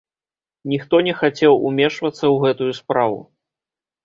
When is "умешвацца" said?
1.67-2.21